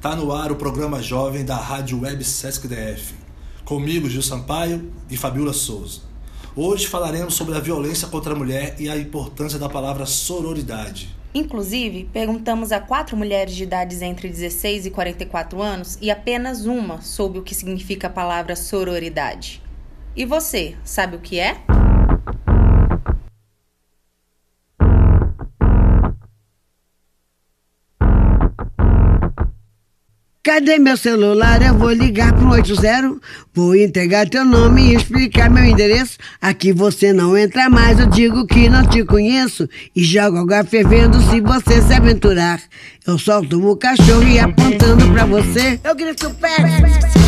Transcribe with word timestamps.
Tá 0.00 0.16
no 0.16 0.32
ar 0.32 0.50
o 0.50 0.56
programa 0.56 1.00
jovem 1.00 1.44
da 1.44 1.56
Rádio 1.56 2.00
Web 2.00 2.24
Sesc 2.24 2.66
DF. 2.66 3.14
Comigo, 3.64 4.10
Gil 4.10 4.22
Sampaio 4.22 4.92
e 5.08 5.16
Fabiola 5.16 5.52
Souza. 5.52 6.00
Hoje 6.56 6.88
falaremos 6.88 7.34
sobre 7.34 7.56
a 7.56 7.60
violência 7.60 8.08
contra 8.08 8.32
a 8.32 8.36
mulher 8.36 8.74
e 8.80 8.88
a 8.88 8.96
importância 8.96 9.60
da 9.60 9.68
palavra 9.68 10.06
sororidade. 10.06 11.14
Inclusive, 11.32 12.08
perguntamos 12.12 12.72
a 12.72 12.80
quatro 12.80 13.16
mulheres 13.16 13.54
de 13.54 13.62
idades 13.62 14.02
entre 14.02 14.28
16 14.28 14.86
e 14.86 14.90
44 14.90 15.62
anos 15.62 15.98
e 16.00 16.10
apenas 16.10 16.66
uma 16.66 17.00
soube 17.00 17.38
o 17.38 17.42
que 17.42 17.54
significa 17.54 18.08
a 18.08 18.10
palavra 18.10 18.56
sororidade. 18.56 19.67
E 20.18 20.24
você, 20.24 20.74
sabe 20.82 21.14
o 21.14 21.20
que 21.20 21.38
é? 21.38 21.58
Cadê 30.42 30.76
meu 30.80 30.96
celular? 30.96 31.62
Eu 31.62 31.78
vou 31.78 31.92
ligar 31.92 32.32
pro 32.32 32.50
80. 32.50 33.20
Vou 33.54 33.76
entregar 33.76 34.28
teu 34.28 34.44
nome 34.44 34.90
e 34.90 34.96
explicar 34.96 35.48
meu 35.48 35.64
endereço. 35.64 36.18
Aqui 36.40 36.72
você 36.72 37.12
não 37.12 37.38
entra 37.38 37.70
mais, 37.70 38.00
eu 38.00 38.06
digo 38.06 38.44
que 38.44 38.68
não 38.68 38.84
te 38.84 39.04
conheço. 39.04 39.68
E 39.94 40.02
jogo 40.02 40.38
água 40.38 40.64
fervendo 40.64 41.20
se 41.30 41.40
você 41.40 41.80
se 41.80 41.94
aventurar. 41.94 42.60
Eu 43.06 43.20
solto 43.20 43.64
o 43.64 43.76
cachorro 43.76 44.26
e 44.26 44.40
apontando 44.40 45.12
pra 45.12 45.24
você, 45.24 45.78
eu 45.84 45.94
grito 45.94 46.28
pé. 46.40 47.27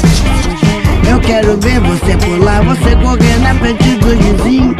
Quero 1.25 1.57
ver 1.57 1.79
você 1.79 2.17
pular, 2.17 2.63
você 2.63 2.95
correr 2.95 3.39
na 3.39 3.55
frente 3.55 3.95
do 3.95 4.09
vizinho. 4.09 4.75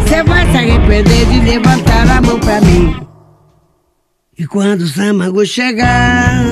Você 0.00 0.22
vai 0.22 0.50
se 0.50 0.56
arrepender 0.56 1.26
de 1.26 1.40
levantar 1.40 2.08
a 2.10 2.20
mão 2.20 2.38
pra 2.38 2.60
mim. 2.60 2.96
E 4.38 4.46
quando 4.46 4.82
o 4.82 4.88
Samago 4.88 5.44
chegar, 5.44 6.42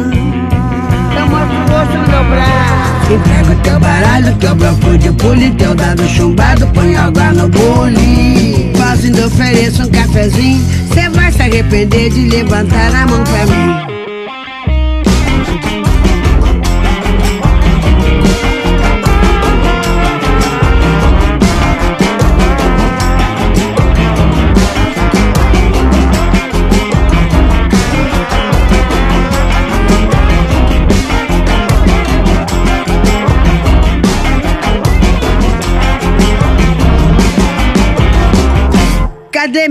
eu 1.17 1.27
mostro 1.27 1.57
o 1.57 1.69
rosto 1.71 1.97
no 1.97 2.09
meu 2.09 2.25
braço. 2.25 3.13
Entrego 3.13 3.63
teu 3.63 3.81
baralho, 3.81 4.37
teu 4.37 4.55
bloco 4.55 4.99
de 4.99 5.13
pule, 5.13 5.51
teu 5.53 5.75
dado 5.75 6.07
chumbado, 6.07 6.67
põe 6.69 6.97
água 6.97 7.33
no 7.33 7.49
bule. 7.49 8.69
Ainda 9.09 9.27
ofereço 9.27 9.85
um 9.85 9.91
cafezinho, 9.91 10.63
cê 10.93 11.09
vai 11.09 11.33
se 11.33 11.41
arrepender 11.41 12.11
de 12.11 12.29
levantar 12.29 12.95
a 12.95 13.07
mão 13.07 13.25
pra 13.25 13.47
mim. 13.47 13.98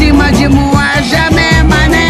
cima 0.00 0.32
de 0.32 0.48
moaja, 0.48 1.30
né, 1.30 1.62
mané? 1.62 2.08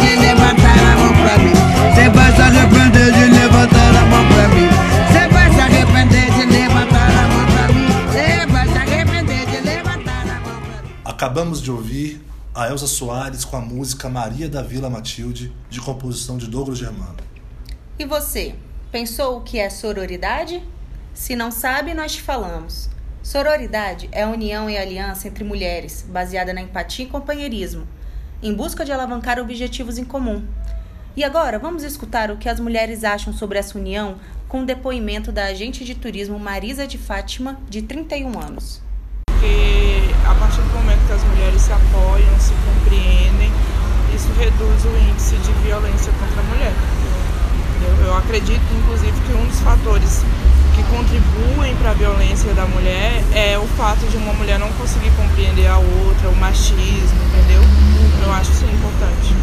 De 0.00 0.16
levantar 0.16 0.78
a 0.78 0.96
mão 0.96 1.12
pra 1.14 1.38
mim. 1.38 1.52
Cê 1.94 2.08
vai 2.08 2.32
se 2.32 2.40
arrepender 2.40 3.12
de 3.12 3.24
levantar 3.26 3.94
a 3.96 4.06
mão 4.06 4.26
pra 4.26 4.48
mim. 4.48 4.68
Cê 5.12 5.26
vai 5.26 5.50
se 5.50 5.60
arrepender 5.60 6.30
de 6.32 6.46
levantar 6.46 7.10
a 7.10 7.28
mão 7.28 7.46
pra 7.46 7.68
mim. 7.68 7.88
Cê 8.12 8.46
vai 8.46 8.68
se 8.68 8.78
arrepender 8.78 9.46
de 9.46 9.60
levantar 9.60 10.22
a 10.22 10.40
mão 10.40 10.60
pra 10.60 10.82
mim. 10.82 10.94
Acabamos 11.04 11.60
de 11.60 11.70
ouvir 11.70 12.22
a 12.54 12.68
Elza 12.68 12.86
Soares 12.86 13.44
com 13.44 13.56
a 13.56 13.60
música 13.60 14.08
Maria 14.08 14.48
da 14.48 14.62
Vila 14.62 14.88
Matilde, 14.88 15.52
de 15.68 15.80
composição 15.80 16.38
de 16.38 16.46
Douglas 16.46 16.78
Germano. 16.78 17.16
E 17.98 18.04
você, 18.04 18.54
pensou 18.92 19.38
o 19.38 19.40
que 19.40 19.58
é 19.58 19.68
sororidade? 19.68 20.62
Se 21.14 21.34
não 21.34 21.50
sabe, 21.50 21.94
nós 21.94 22.12
te 22.12 22.22
falamos. 22.22 22.88
Sororidade 23.22 24.08
é 24.12 24.22
a 24.22 24.28
união 24.28 24.70
e 24.70 24.78
aliança 24.78 25.28
entre 25.28 25.44
mulheres, 25.44 26.06
baseada 26.08 26.52
na 26.52 26.62
empatia 26.62 27.04
e 27.04 27.08
companheirismo, 27.08 27.86
em 28.42 28.54
busca 28.54 28.84
de 28.84 28.92
alavancar 28.92 29.38
objetivos 29.38 29.98
em 29.98 30.04
comum. 30.04 30.44
E 31.16 31.24
agora, 31.24 31.58
vamos 31.58 31.82
escutar 31.82 32.30
o 32.30 32.36
que 32.36 32.48
as 32.48 32.60
mulheres 32.60 33.04
acham 33.04 33.32
sobre 33.32 33.58
essa 33.58 33.78
união 33.78 34.16
com 34.48 34.62
o 34.62 34.66
depoimento 34.66 35.30
da 35.30 35.44
agente 35.44 35.84
de 35.84 35.94
turismo 35.94 36.38
Marisa 36.38 36.86
de 36.86 36.96
Fátima, 36.96 37.58
de 37.68 37.82
31 37.82 38.40
anos. 38.40 38.80
porque 39.28 40.14
a 40.26 40.34
partir 40.34 40.60
do 40.60 40.68
momento 40.74 41.06
que 41.06 41.12
as 41.12 41.24
mulheres 41.24 41.62
se 41.62 41.72
apoiam, 41.72 42.38
se 42.38 42.52
compreendem, 42.64 43.50
isso 44.14 44.28
reduz 44.38 44.84
o 44.84 45.10
índice 45.10 45.36
de 45.36 45.52
violência 45.64 46.12
contra 46.12 46.40
a 46.40 46.44
mulher. 46.44 46.72
Eu, 47.82 48.06
eu 48.06 48.16
acredito, 48.16 48.62
inclusive, 48.78 49.12
que 49.26 49.32
um 49.32 49.46
dos 49.46 49.60
fatores 49.60 50.22
que 50.82 50.90
contribuem 50.90 51.74
para 51.76 51.90
a 51.90 51.94
violência 51.94 52.54
da 52.54 52.64
mulher 52.66 53.22
é 53.34 53.58
o 53.58 53.66
fato 53.76 54.06
de 54.06 54.16
uma 54.16 54.32
mulher 54.32 54.58
não 54.58 54.70
conseguir 54.72 55.10
compreender 55.10 55.66
a 55.66 55.78
outra, 55.78 56.28
o 56.28 56.36
machismo, 56.36 57.20
entendeu? 57.28 57.62
Eu 58.24 58.32
acho 58.32 58.50
isso 58.52 58.64
importante. 58.64 59.39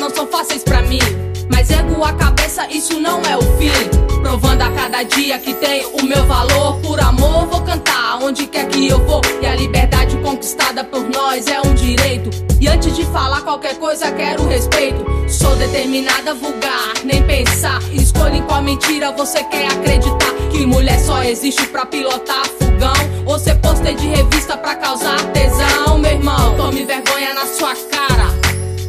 Não 0.00 0.08
são 0.08 0.26
fáceis 0.26 0.64
pra 0.64 0.80
mim. 0.80 0.98
Mas 1.50 1.70
ergo 1.70 2.02
a 2.02 2.12
cabeça, 2.14 2.66
isso 2.70 2.98
não 2.98 3.20
é 3.22 3.36
o 3.36 3.42
fim. 3.58 3.70
Provando 4.22 4.62
a 4.62 4.70
cada 4.70 5.02
dia 5.02 5.38
que 5.38 5.52
tem 5.52 5.84
o 5.86 6.02
meu 6.04 6.24
valor. 6.24 6.80
Por 6.80 6.98
amor, 6.98 7.46
vou 7.46 7.60
cantar 7.60 8.18
onde 8.22 8.46
quer 8.46 8.66
que 8.68 8.88
eu 8.88 8.98
vou. 9.04 9.20
E 9.42 9.46
a 9.46 9.54
liberdade 9.54 10.16
conquistada 10.18 10.82
por 10.82 11.02
nós 11.10 11.46
é 11.48 11.60
um 11.60 11.74
direito. 11.74 12.30
E 12.58 12.66
antes 12.66 12.96
de 12.96 13.04
falar 13.06 13.42
qualquer 13.42 13.76
coisa, 13.76 14.10
quero 14.12 14.46
respeito. 14.46 15.04
Sou 15.28 15.54
determinada 15.56 16.30
a 16.30 16.34
vulgar, 16.34 16.94
nem 17.04 17.22
pensar. 17.24 17.82
Escolha 17.92 18.36
em 18.36 18.42
qual 18.42 18.62
mentira 18.62 19.12
você 19.12 19.44
quer 19.44 19.66
acreditar. 19.66 20.32
Que 20.50 20.64
mulher 20.64 20.98
só 20.98 21.22
existe 21.22 21.66
pra 21.66 21.84
pilotar 21.84 22.46
fogão. 22.46 22.92
Ou 23.26 23.38
ser 23.38 23.56
pôster 23.56 23.94
de 23.94 24.06
revista 24.08 24.56
pra 24.56 24.76
causar 24.76 25.20
tesão. 25.32 25.98
Meu 25.98 26.12
irmão, 26.12 26.56
tome 26.56 26.84
vergonha 26.84 27.34
na 27.34 27.46
sua 27.46 27.74
cara. 27.74 28.30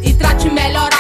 E 0.04 0.14
trate 0.14 0.50
melhor 0.50 0.91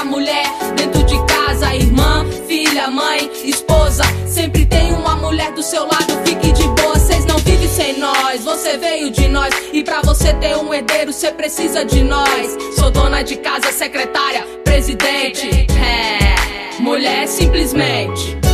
filha, 2.81 2.89
mãe, 2.89 3.29
esposa. 3.43 4.03
Sempre 4.27 4.65
tem 4.65 4.93
uma 4.93 5.15
mulher 5.15 5.51
do 5.51 5.61
seu 5.61 5.83
lado, 5.83 6.19
fique 6.25 6.51
de 6.51 6.63
boa, 6.81 6.97
vocês 6.97 7.25
não 7.25 7.37
vivem 7.37 7.67
sem 7.67 7.99
nós. 7.99 8.43
Você 8.43 8.77
veio 8.77 9.11
de 9.11 9.27
nós 9.27 9.53
e 9.71 9.83
pra 9.83 10.01
você 10.01 10.33
ter 10.33 10.55
um 10.57 10.73
herdeiro, 10.73 11.13
você 11.13 11.31
precisa 11.31 11.85
de 11.85 12.03
nós. 12.03 12.57
Sou 12.77 12.89
dona 12.89 13.21
de 13.21 13.35
casa, 13.37 13.71
secretária, 13.71 14.43
presidente. 14.63 15.67
É, 15.77 16.81
mulher 16.81 17.27
simplesmente. 17.27 18.50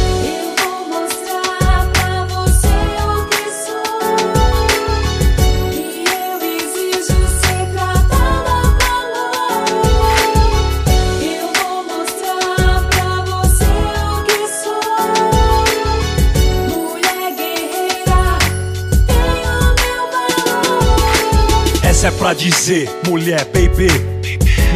Pra 22.27 22.33
dizer, 22.33 22.89
mulher, 23.07 23.45
baby. 23.45 23.87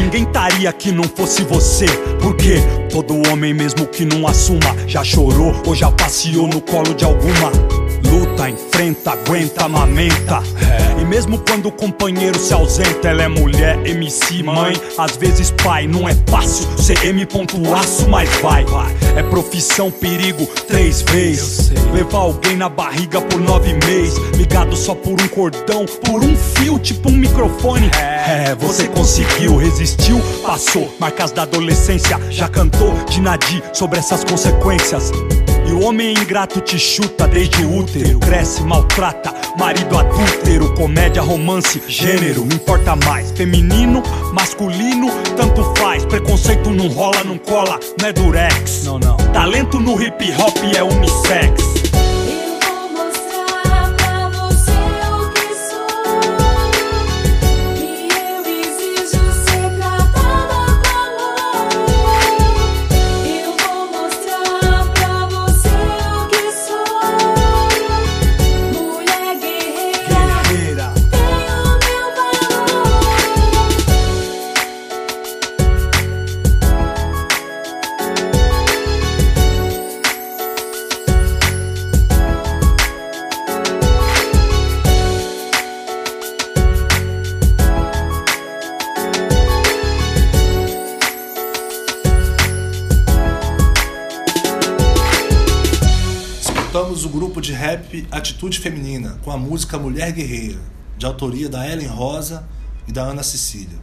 Ninguém 0.02 0.24
estaria 0.24 0.70
aqui 0.70 0.90
não 0.90 1.04
fosse 1.04 1.44
você. 1.44 1.86
Porque 2.22 2.56
todo 2.90 3.30
homem, 3.30 3.54
mesmo 3.54 3.86
que 3.88 4.06
não 4.06 4.26
assuma, 4.26 4.74
já 4.88 5.04
chorou 5.04 5.54
ou 5.66 5.76
já 5.76 5.92
passeou 5.92 6.48
no 6.48 6.62
colo 6.62 6.94
de 6.94 7.04
alguma. 7.04 7.52
Luta, 8.12 8.50
enfrenta, 8.50 9.12
aguenta, 9.12 9.64
amamenta. 9.64 10.44
E 11.00 11.06
mesmo 11.06 11.40
quando 11.40 11.68
o 11.68 11.72
companheiro 11.72 12.38
se 12.38 12.54
ausenta, 12.54 13.08
ela 13.08 13.24
é 13.24 13.28
mulher, 13.30 13.80
MC, 13.88 14.44
mãe, 14.44 14.76
às 14.98 15.16
vezes 15.16 15.50
pai. 15.64 15.88
Não 15.88 16.10
é 16.10 16.14
fácil 16.28 16.68
ser 16.78 17.06
M. 17.06 17.26
ponto 17.26 17.56
Aço, 17.74 18.10
mas 18.10 18.30
vai. 18.42 18.66
É 19.16 19.24
profissão, 19.24 19.90
perigo, 19.90 20.46
três 20.68 21.02
vezes. 21.04 21.72
Levar 21.94 22.20
alguém 22.20 22.58
na 22.58 22.68
barriga 22.68 23.22
por 23.22 23.40
nove 23.40 23.74
meses. 23.86 24.18
Ligado 24.36 24.76
só 24.76 24.94
por 24.94 25.14
um 25.14 25.28
cordão, 25.30 25.86
por 26.06 26.22
um 26.22 26.36
fio, 26.36 26.78
tipo 26.80 27.10
um 27.10 27.16
microfone. 27.16 27.90
É, 27.98 28.54
você 28.56 28.90
conseguiu, 28.90 29.56
resistiu, 29.56 30.22
passou. 30.44 30.94
Marcas 31.00 31.32
da 31.32 31.44
adolescência, 31.44 32.20
já 32.30 32.50
cantou 32.50 32.94
de 33.10 33.22
Nadir 33.22 33.64
sobre 33.74 34.00
essas 34.00 34.26
consequências. 34.26 35.12
O 35.82 35.86
homem 35.86 36.14
ingrato 36.14 36.62
te 36.62 36.78
chuta 36.78 37.28
desde 37.28 37.66
útero. 37.66 38.20
Cresce, 38.20 38.62
maltrata, 38.62 39.34
marido 39.58 39.98
adúltero. 39.98 40.72
Comédia, 40.76 41.24
romance, 41.24 41.82
gênero, 41.88 42.46
não 42.46 42.56
importa 42.56 42.96
mais. 42.98 43.32
Feminino, 43.32 44.04
masculino, 44.32 45.10
tanto 45.36 45.64
faz. 45.80 46.06
Preconceito 46.06 46.70
não 46.70 46.88
rola, 46.88 47.24
não 47.24 47.40
cola, 47.40 47.80
não 48.00 48.08
é 48.08 48.14
durex. 48.14 48.84
Não, 48.84 49.00
não. 49.00 49.18
Talento 49.34 49.80
no 49.80 50.00
hip 50.00 50.32
hop 50.38 50.56
é 50.78 50.84
unissex. 50.84 51.81
Rap 97.62 98.08
Atitude 98.10 98.60
Feminina 98.60 99.20
com 99.24 99.30
a 99.30 99.38
música 99.38 99.78
Mulher 99.78 100.12
Guerreira, 100.12 100.60
de 100.98 101.06
autoria 101.06 101.48
da 101.48 101.70
Ellen 101.70 101.86
Rosa 101.86 102.44
e 102.88 102.92
da 102.92 103.04
Ana 103.04 103.22
Cecília. 103.22 103.78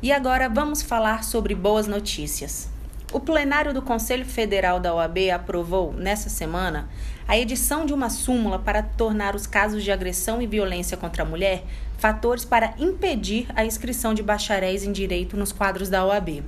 E 0.00 0.12
agora 0.12 0.48
vamos 0.48 0.82
falar 0.82 1.24
sobre 1.24 1.52
boas 1.52 1.88
notícias. 1.88 2.68
O 3.12 3.18
plenário 3.18 3.74
do 3.74 3.82
Conselho 3.82 4.24
Federal 4.24 4.78
da 4.78 4.94
OAB 4.94 5.18
aprovou, 5.34 5.92
nessa 5.92 6.30
semana, 6.30 6.88
a 7.26 7.36
edição 7.36 7.84
de 7.84 7.92
uma 7.92 8.08
súmula 8.08 8.60
para 8.60 8.84
tornar 8.84 9.34
os 9.34 9.48
casos 9.48 9.82
de 9.82 9.90
agressão 9.90 10.40
e 10.40 10.46
violência 10.46 10.96
contra 10.96 11.24
a 11.24 11.26
mulher 11.26 11.64
fatores 11.98 12.44
para 12.44 12.72
impedir 12.78 13.48
a 13.56 13.64
inscrição 13.64 14.14
de 14.14 14.22
bacharéis 14.22 14.84
em 14.84 14.92
direito 14.92 15.36
nos 15.36 15.50
quadros 15.50 15.88
da 15.88 16.04
OAB. 16.06 16.44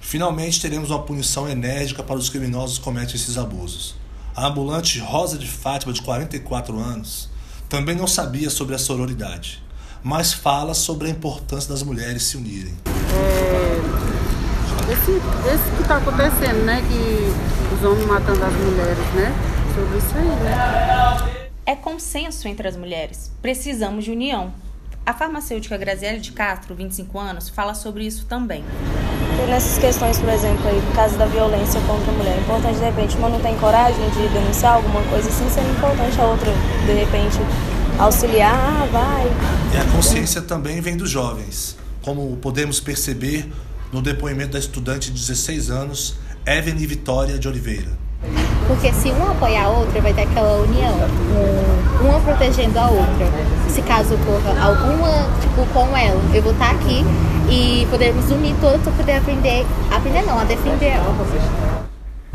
Finalmente 0.00 0.60
teremos 0.60 0.90
uma 0.90 1.02
punição 1.02 1.48
enérgica 1.48 2.00
para 2.00 2.14
os 2.14 2.30
criminosos 2.30 2.78
que 2.78 2.84
cometem 2.84 3.16
esses 3.16 3.36
abusos. 3.36 4.03
A 4.36 4.48
ambulante 4.48 4.98
Rosa 4.98 5.38
de 5.38 5.46
Fátima, 5.46 5.92
de 5.92 6.02
44 6.02 6.76
anos, 6.76 7.30
também 7.68 7.94
não 7.94 8.08
sabia 8.08 8.50
sobre 8.50 8.74
a 8.74 8.78
sororidade, 8.78 9.62
mas 10.02 10.32
fala 10.32 10.74
sobre 10.74 11.06
a 11.06 11.10
importância 11.10 11.68
das 11.68 11.84
mulheres 11.84 12.24
se 12.24 12.36
unirem. 12.36 12.74
esse, 14.90 15.12
esse 15.12 15.76
que 15.76 15.82
está 15.82 15.98
acontecendo, 15.98 16.64
né? 16.64 16.82
Que 16.82 17.76
os 17.76 17.84
homens 17.84 18.06
matando 18.08 18.44
as 18.44 18.52
mulheres, 18.54 19.14
né? 19.14 19.32
Sobre 19.72 19.98
isso 19.98 20.16
aí, 20.16 20.26
né? 20.26 21.46
É 21.64 21.76
consenso 21.76 22.48
entre 22.48 22.66
as 22.66 22.76
mulheres. 22.76 23.30
Precisamos 23.40 24.04
de 24.04 24.10
união. 24.10 24.52
A 25.06 25.14
farmacêutica 25.14 25.76
Graziele 25.76 26.18
de 26.18 26.32
Castro, 26.32 26.74
25 26.74 27.16
anos, 27.20 27.48
fala 27.48 27.72
sobre 27.72 28.04
isso 28.04 28.26
também. 28.26 28.64
Nessas 29.48 29.78
questões, 29.78 30.18
por 30.18 30.28
exemplo, 30.30 30.66
aí, 30.68 30.80
no 30.80 30.92
caso 30.94 31.16
da 31.16 31.26
violência 31.26 31.80
contra 31.82 32.10
a 32.10 32.14
mulher, 32.14 32.36
é 32.36 32.40
importante, 32.40 32.76
de 32.78 32.84
repente, 32.84 33.16
uma 33.16 33.28
não 33.28 33.38
tem 33.40 33.54
coragem 33.56 34.08
de 34.10 34.28
denunciar 34.28 34.74
alguma 34.74 35.00
coisa 35.02 35.28
assim, 35.28 35.48
sendo 35.48 35.70
importante 35.70 36.20
a 36.20 36.24
outra, 36.24 36.50
de 36.86 36.92
repente, 36.92 37.38
auxiliar, 37.98 38.52
ah, 38.54 38.88
vai. 38.90 39.26
E 39.72 39.76
a 39.76 39.84
consciência 39.92 40.40
também 40.42 40.80
vem 40.80 40.96
dos 40.96 41.10
jovens, 41.10 41.76
como 42.02 42.36
podemos 42.38 42.80
perceber 42.80 43.48
no 43.92 44.02
depoimento 44.02 44.52
da 44.52 44.58
estudante 44.58 45.10
de 45.12 45.20
16 45.20 45.70
anos, 45.70 46.16
Evelyn 46.46 46.86
Vitória 46.86 47.38
de 47.38 47.46
Oliveira. 47.46 47.90
Porque 48.66 48.92
se 48.92 49.10
uma 49.10 49.32
apoiar 49.32 49.66
a 49.66 49.68
outra, 49.68 50.00
vai 50.00 50.12
ter 50.14 50.22
aquela 50.22 50.62
união, 50.62 50.94
um- 50.94 51.73
uma 52.00 52.20
protegendo 52.20 52.78
a 52.78 52.88
outra. 52.88 53.26
Se 53.68 53.82
caso 53.82 54.14
ocorra 54.14 54.50
alguma, 54.62 55.28
tipo, 55.40 55.66
com 55.72 55.96
ela, 55.96 56.20
eu 56.34 56.42
vou 56.42 56.52
estar 56.52 56.70
aqui 56.70 57.04
e 57.50 57.86
podemos 57.90 58.30
unir 58.30 58.54
todos 58.60 58.82
para 58.82 58.92
poder 58.92 59.12
aprender, 59.16 59.66
aprender 59.90 60.22
não, 60.22 60.38
a 60.38 60.44
defender 60.44 60.86
ela. 60.86 61.14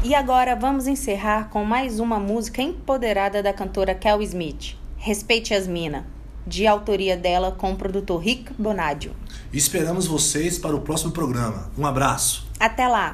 E 0.04 0.16
agora 0.16 0.56
vamos 0.56 0.88
encerrar 0.88 1.50
com 1.50 1.64
mais 1.66 2.00
uma 2.00 2.20
música 2.20 2.62
empoderada 2.62 3.44
da 3.44 3.52
cantora 3.52 3.94
Kel 3.94 4.22
Smith, 4.22 4.78
Respeite 4.98 5.54
as 5.54 5.68
Mina, 5.68 6.08
de 6.48 6.66
autoria 6.66 7.18
dela 7.18 7.52
com 7.52 7.72
o 7.72 7.76
produtor 7.76 8.22
Rick 8.22 8.54
Bonadio. 8.58 9.12
E 9.52 9.58
esperamos 9.58 10.08
vocês 10.08 10.58
para 10.58 10.76
o 10.76 10.82
próximo 10.82 11.12
programa. 11.12 11.70
Um 11.78 11.86
abraço! 11.86 12.48
Até 12.60 12.88
lá! 12.88 13.12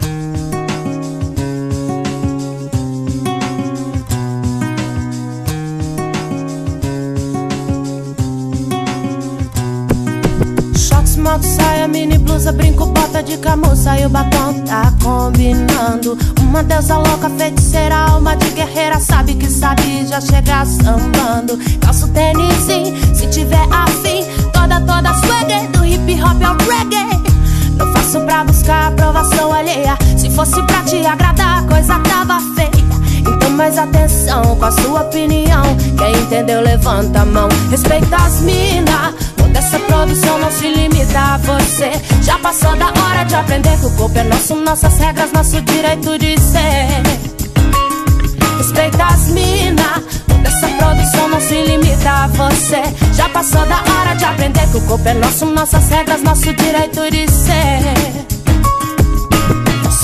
Smoke, 11.35 11.45
saia, 11.45 11.87
mini 11.87 12.17
blusa, 12.17 12.51
brinco, 12.51 12.85
bota 12.85 13.21
de 13.21 13.37
camuça 13.37 13.99
e 13.99 14.05
o 14.05 14.09
batom 14.09 14.53
tá 14.65 14.93
combinando. 15.03 16.17
Uma 16.39 16.63
deusa 16.63 16.97
louca, 16.97 17.29
feiticeira, 17.29 17.95
alma 17.95 18.37
de 18.37 18.49
guerreira, 18.51 18.99
sabe 18.99 19.33
que 19.35 19.49
sabe 19.49 20.07
já 20.07 20.21
chegar 20.21 20.65
sambando. 20.65 21.57
Calço 21.81 22.07
tênis, 22.09 22.53
sim, 22.65 22.93
se 23.13 23.27
tiver 23.27 23.67
afim, 23.69 24.23
toda 24.53 24.79
toda 24.81 25.13
swagger, 25.13 25.69
do 25.71 25.85
hip 25.85 26.21
hop 26.21 26.41
ao 26.41 26.55
reggae. 26.69 27.21
Não 27.77 27.91
faço 27.91 28.21
pra 28.21 28.45
buscar 28.45 28.87
aprovação 28.87 29.51
alheia. 29.51 29.97
Se 30.17 30.29
fosse 30.29 30.61
pra 30.63 30.83
te 30.83 31.05
agradar, 31.05 31.59
a 31.59 31.67
coisa 31.67 31.99
tava 31.99 32.39
feia. 32.55 32.85
Então 33.19 33.49
mais 33.49 33.77
atenção 33.77 34.55
com 34.55 34.65
a 34.65 34.71
sua 34.71 35.01
opinião. 35.01 35.63
Quem 35.97 36.15
entendeu, 36.15 36.61
levanta 36.61 37.21
a 37.21 37.25
mão. 37.25 37.49
Respeita 37.69 38.15
as 38.15 38.39
mina. 38.41 39.13
Toda 39.75 39.77
essa 39.77 39.79
produção 39.79 40.39
não 40.39 40.51
se 40.51 40.67
limita 40.69 41.19
a 41.19 41.37
você. 41.37 41.91
Já 42.21 42.37
passou 42.39 42.75
da 42.75 42.87
hora 42.87 43.23
de 43.25 43.35
aprender 43.35 43.77
que 43.79 43.85
o 43.85 43.91
corpo 43.91 44.17
é 44.17 44.23
nosso, 44.23 44.55
nossas 44.55 44.97
regras, 44.97 45.31
nosso 45.33 45.61
direito 45.61 46.17
de 46.17 46.39
ser. 46.39 47.03
Respeita 48.57 49.05
as 49.05 49.27
mina. 49.27 50.01
Toda 50.27 50.47
essa 50.47 50.67
produção 50.67 51.27
não 51.27 51.41
se 51.41 51.61
limita 51.61 52.09
a 52.09 52.27
você. 52.27 52.81
Já 53.13 53.27
passou 53.29 53.65
da 53.65 53.77
hora 53.77 54.15
de 54.15 54.25
aprender 54.25 54.67
que 54.71 54.77
o 54.77 54.81
corpo 54.81 55.07
é 55.07 55.13
nosso, 55.13 55.45
nossas 55.45 55.89
regras, 55.89 56.21
nosso 56.21 56.53
direito 56.53 57.11
de 57.11 57.29
ser. 57.29 58.34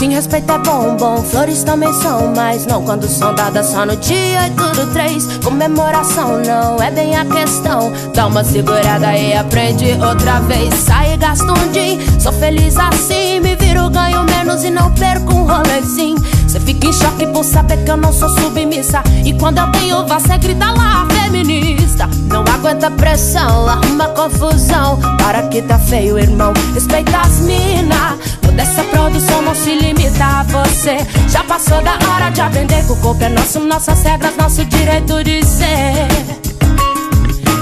Sim, 0.01 0.15
respeito 0.15 0.51
é 0.51 0.57
bom, 0.57 0.97
bom. 0.97 1.17
Flores 1.17 1.63
também 1.63 1.93
são, 1.93 2.33
mas 2.35 2.65
não 2.65 2.83
quando 2.83 3.07
são 3.07 3.35
dadas 3.35 3.67
só 3.67 3.85
no 3.85 3.95
dia 3.97 4.49
8 4.49 4.55
do 4.79 4.91
3. 4.91 5.37
Comemoração 5.43 6.41
não 6.41 6.81
é 6.81 6.89
bem 6.89 7.15
a 7.15 7.23
questão. 7.23 7.93
Dá 8.11 8.25
uma 8.25 8.43
segurada 8.43 9.15
e 9.15 9.35
aprende 9.35 9.85
outra 10.03 10.39
vez. 10.39 10.73
Sai 10.73 11.13
e 11.13 11.17
gasta 11.17 11.45
um 11.45 11.71
din. 11.71 11.99
Sou 12.19 12.33
feliz 12.33 12.77
assim, 12.77 13.41
me 13.41 13.55
viro, 13.55 13.91
ganho 13.91 14.23
menos 14.23 14.63
e 14.63 14.71
não 14.71 14.91
perco 14.93 15.35
um 15.35 15.45
rolezinho. 15.45 16.17
Cê 16.51 16.59
fica 16.59 16.85
em 16.85 16.91
choque 16.91 17.25
por 17.27 17.45
saber 17.45 17.77
que 17.85 17.91
eu 17.91 17.95
não 17.95 18.11
sou 18.11 18.27
submissa. 18.27 19.01
E 19.23 19.31
quando 19.35 19.59
eu 19.59 19.71
tenho 19.71 20.05
voz, 20.05 20.21
cê 20.23 20.37
grita 20.37 20.69
lá, 20.73 21.07
feminista. 21.09 22.09
Não 22.27 22.41
aguenta 22.41 22.91
pressão, 22.91 23.69
arruma 23.69 24.09
confusão. 24.09 24.99
Para 25.17 25.43
que 25.43 25.61
tá 25.61 25.79
feio, 25.79 26.19
irmão. 26.19 26.51
Respeita 26.73 27.19
as 27.19 27.39
mina. 27.39 28.17
Toda 28.41 28.61
essa 28.63 28.83
produção 28.83 29.41
não 29.43 29.55
se 29.55 29.73
limita 29.75 30.25
a 30.25 30.43
você. 30.43 30.97
Já 31.29 31.41
passou 31.45 31.81
da 31.83 31.93
hora 32.09 32.29
de 32.31 32.41
aprender 32.41 32.85
que 32.85 32.91
o 32.91 32.97
corpo 32.97 33.23
é 33.23 33.29
nosso, 33.29 33.61
nossas 33.61 34.03
regras, 34.03 34.35
nosso 34.35 34.65
direito 34.65 35.23
de 35.23 35.45
ser. 35.45 36.05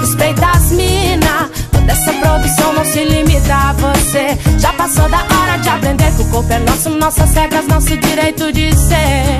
Respeita 0.00 0.48
as 0.48 0.72
mina. 0.72 1.48
Toda 1.70 1.92
essa 1.92 2.12
produção 2.14 2.72
não 2.72 2.84
se 2.84 3.04
limita 3.04 3.54
a 3.54 3.72
você. 3.72 4.36
Passou 4.80 5.06
da 5.10 5.18
hora 5.18 5.58
de 5.58 5.68
aprender 5.68 6.10
que 6.16 6.22
o 6.22 6.30
corpo 6.30 6.50
é 6.50 6.58
nosso, 6.60 6.88
nossas 6.88 7.34
regras, 7.34 7.66
nosso 7.66 7.94
direito 7.98 8.50
de 8.50 8.74
ser. 8.74 9.36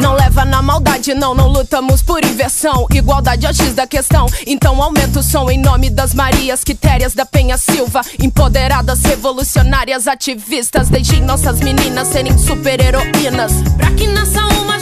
Não 0.00 0.12
leva 0.14 0.44
na 0.44 0.60
maldade, 0.60 1.14
não, 1.14 1.36
não 1.36 1.46
lutamos 1.46 2.02
por 2.02 2.24
inversão. 2.24 2.84
Igualdade 2.92 3.46
é 3.46 3.50
o 3.50 3.54
X 3.54 3.72
da 3.72 3.86
questão. 3.86 4.26
Então 4.44 4.82
aumenta 4.82 5.20
o 5.20 5.22
som 5.22 5.48
em 5.48 5.58
nome 5.58 5.88
das 5.88 6.14
Marias 6.14 6.64
Quitérias 6.64 7.14
da 7.14 7.24
Penha 7.24 7.56
Silva. 7.56 8.00
Empoderadas, 8.20 9.04
revolucionárias, 9.04 10.08
ativistas. 10.08 10.88
Deixem 10.88 11.20
nossas 11.22 11.60
meninas 11.60 12.08
serem 12.08 12.36
super-heroínas. 12.36 13.52
Pra 13.76 13.92
que 13.92 14.08
nasça 14.08 14.44
uma 14.60 14.80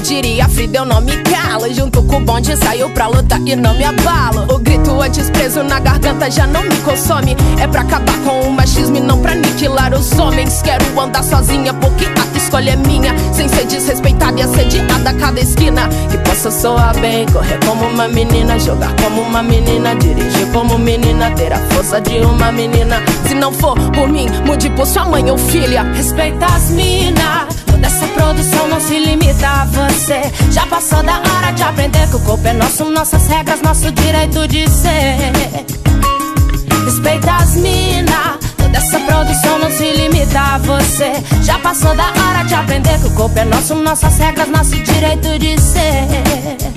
diria 0.00 0.48
Frida, 0.48 0.78
eu 0.78 0.84
não 0.84 1.00
me 1.00 1.16
calo. 1.18 1.72
Junto 1.72 2.02
com 2.02 2.16
o 2.16 2.20
bonde 2.20 2.56
saiu 2.56 2.90
pra 2.90 3.06
lutar 3.06 3.40
e 3.46 3.54
não 3.54 3.74
me 3.74 3.84
abalo. 3.84 4.52
O 4.54 4.58
grito 4.58 5.00
antes 5.00 5.30
preso 5.30 5.62
na 5.62 5.78
garganta 5.78 6.30
já 6.30 6.46
não 6.46 6.62
me 6.62 6.76
consome. 6.78 7.36
É 7.60 7.66
pra 7.66 7.82
acabar 7.82 8.16
com 8.24 8.40
o 8.40 8.52
machismo 8.52 8.96
e 8.96 9.00
não 9.00 9.20
pra 9.20 9.32
aniquilar 9.32 9.92
os 9.94 10.18
homens. 10.18 10.62
Quero 10.62 10.98
andar 10.98 11.22
sozinha 11.22 11.72
porque 11.74 12.06
a 12.06 12.38
escolha 12.38 12.72
é 12.72 12.76
minha. 12.76 13.14
Sem 13.32 13.48
ser 13.48 13.66
desrespeitada 13.66 14.40
e 14.40 14.42
assediada 14.42 15.10
a 15.10 15.14
cada 15.14 15.40
esquina. 15.40 15.88
Que 16.10 16.18
possa 16.18 16.50
soar 16.50 16.98
bem, 16.98 17.26
correr 17.26 17.58
como 17.66 17.86
uma 17.86 18.08
menina, 18.08 18.58
jogar 18.58 18.94
como 18.96 19.22
uma 19.22 19.42
menina, 19.42 19.94
dirigir 19.96 20.46
como 20.52 20.78
menina, 20.78 21.30
ter 21.32 21.52
a 21.52 21.58
força 21.70 22.00
de 22.00 22.18
uma 22.20 22.50
menina. 22.50 23.02
Se 23.26 23.34
não 23.34 23.52
for 23.52 23.78
por 23.92 24.08
mim, 24.08 24.28
mude 24.46 24.70
por 24.70 24.86
sua 24.86 25.04
mãe 25.04 25.30
ou 25.30 25.38
filha. 25.38 25.82
Respeita 25.82 26.46
as 26.46 26.70
mina. 26.70 27.46
Toda 27.66 27.86
essa 27.86 28.06
produção 28.08 28.68
não 28.68 28.80
se 28.80 28.98
limita 28.98 29.48
você. 29.90 30.20
Já 30.50 30.66
passou 30.66 31.02
da 31.02 31.18
hora 31.18 31.52
de 31.52 31.62
aprender 31.62 32.08
que 32.08 32.16
o 32.16 32.20
corpo 32.20 32.46
é 32.46 32.52
nosso, 32.52 32.84
nossas 32.86 33.26
regras, 33.26 33.60
nosso 33.62 33.90
direito 33.92 34.46
de 34.48 34.68
ser. 34.68 35.32
Respeita 36.84 37.32
as 37.32 37.54
mina. 37.56 38.38
Toda 38.56 38.78
essa 38.78 38.98
produção 39.00 39.58
não 39.58 39.70
se 39.70 39.90
limita 39.90 40.40
a 40.40 40.58
você. 40.58 41.12
Já 41.42 41.58
passou 41.58 41.94
da 41.94 42.06
hora 42.06 42.44
de 42.44 42.54
aprender 42.54 42.98
que 43.00 43.06
o 43.06 43.14
corpo 43.14 43.38
é 43.38 43.44
nosso, 43.44 43.74
nossas 43.74 44.16
regras, 44.18 44.48
nosso 44.48 44.76
direito 44.76 45.38
de 45.38 45.60
ser. 45.60 46.69